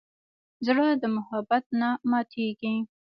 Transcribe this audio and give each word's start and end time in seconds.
زړه 0.65 0.87
د 1.01 1.03
محبت 1.15 1.63
نه 1.79 1.89
ماتېږي. 2.09 2.73